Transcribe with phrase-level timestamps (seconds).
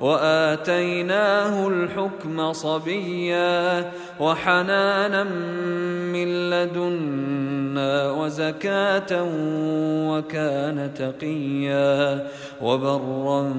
[0.00, 5.24] وآتيناه الحكم صبيا وحنانا
[6.12, 9.26] من لدنا وزكاة
[10.10, 12.26] وكان تقيا
[12.62, 13.52] وبرا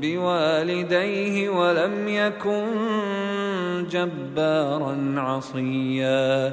[0.00, 2.66] بوالديه ولم يكن
[3.90, 6.52] جبارا عصيا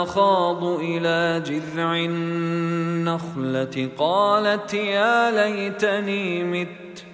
[0.00, 3.88] المخاض إلى جذع النخلة.
[3.98, 7.04] قالت يا ليتني مت.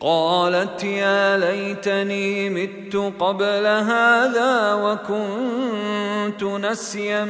[0.00, 7.24] قالت يا ليتني مت قبل هذا وكنت نسيا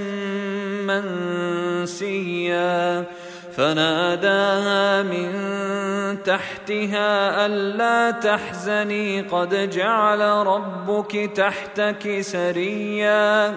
[1.85, 3.05] منسيا.
[3.57, 5.33] فناداها من
[6.23, 9.21] تحتها ألا تحزني.
[9.21, 13.57] قد جعل ربك تحتك سريا.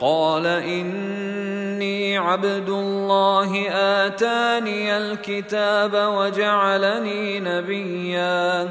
[0.00, 8.70] قال إني عبد الله آتاني الكتاب وجعلني نبيا.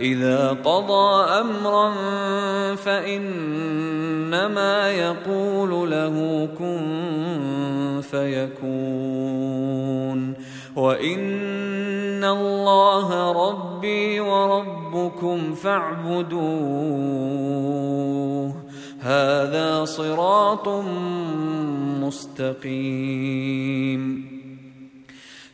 [0.00, 1.94] إذا قضى أمرا
[2.74, 9.66] فإنما يقول له كن فيكون.
[10.76, 16.46] وإن الله ربي وربكم فاعبدوه.
[19.00, 20.68] هذا صراط
[22.00, 24.35] مستقيم.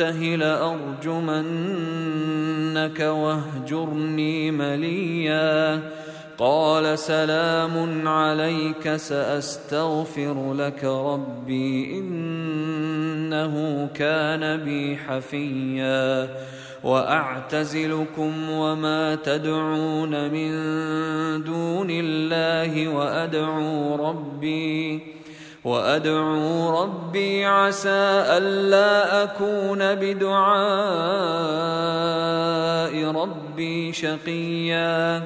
[0.00, 1.40] لأرجمنك
[3.00, 5.80] واهجرني مليا.
[6.38, 16.28] قال سلام عليك سأستغفر لك ربي إنه كان بي حفيا.
[16.84, 20.50] وأعتزلكم وما تدعون من
[21.44, 25.00] دون الله وأدعو ربي
[25.64, 30.40] وأدعو ربي عسى ألا أكون بدعاء
[33.10, 35.22] ربي شقيا.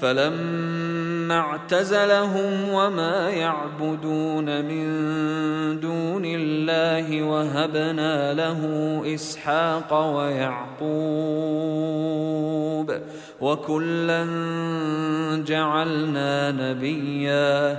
[0.00, 4.86] فلما اعتزلهم وما يعبدون من
[5.80, 10.88] دون الله وهبنا له إسحاق ويعقوب
[13.40, 14.26] وكلا
[15.46, 17.78] جعلنا نبيا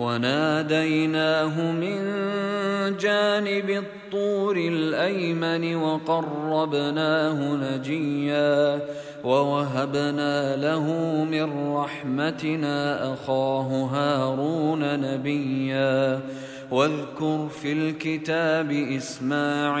[0.00, 1.96] وناديناه من
[2.96, 8.80] جانب الطور الأيمن وقربناه نجيا
[9.24, 10.86] ووهبنا له
[11.30, 16.20] من رحمتنا أخاه هارون نبيا.
[16.70, 19.80] واذكر في الكتاب إسماعيل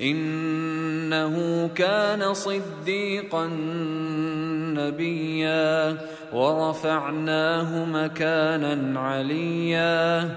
[0.00, 3.46] إنه كان صديقا
[4.74, 5.96] نبيا
[6.32, 10.36] ورفعناه مكانا عليا.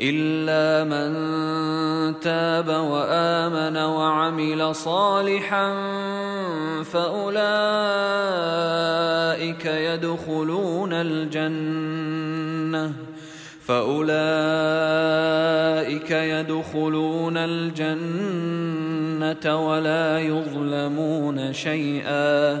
[0.00, 1.10] إلا من
[2.20, 5.74] تاب وآمن وعمل صالحا
[6.82, 7.40] فأولئك
[9.64, 12.92] يدخلون الجنة
[13.66, 14.10] فأولئك
[16.10, 18.66] يدخلون الجنة
[19.68, 22.60] ولا يظلمون شيئا.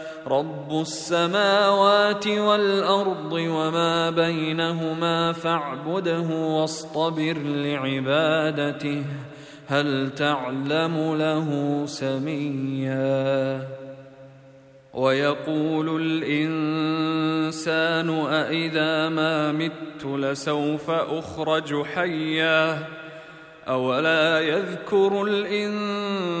[0.27, 9.03] رب السماوات والارض وما بينهما فاعبده واصطبر لعبادته
[9.67, 13.67] هل تعلم له سميا؟
[14.93, 22.87] ويقول الانسان أإذا ما مت لسوف اخرج حيا
[23.67, 26.40] اولا يذكر الانسان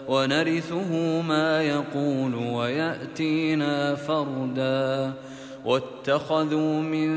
[0.11, 5.11] ونرثه ما يقول ويأتينا فردا.
[5.65, 7.09] واتخذوا من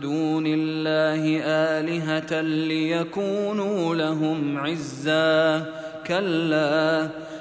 [0.00, 5.64] دون الله آلهة ليكونوا لهم عزا.
[6.06, 7.08] كلا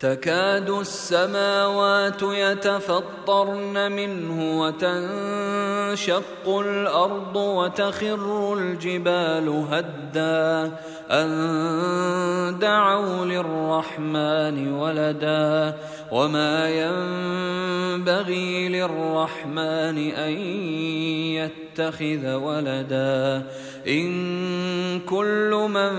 [0.00, 10.72] تكاد السماوات يتفطرن منه وتنشق الأرض وتخر الجبال هدا
[11.10, 15.74] أن دعوا للرحمن ولدا
[16.12, 20.32] وما ينبغي للرحمن ان
[21.36, 23.42] يتخذ ولدا
[23.88, 25.90] ان كل من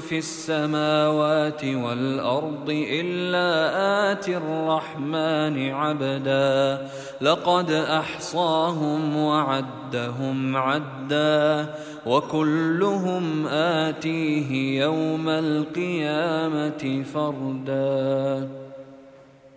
[0.00, 6.88] في السماوات والارض الا اتي الرحمن عبدا
[7.20, 11.74] لقد احصاهم وعدهم عدا
[12.06, 18.48] وكلهم اتيه يوم القيامه فردا